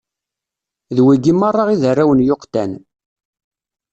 [0.95, 2.71] D wigi meṛṛa i d arraw n Yuqtan.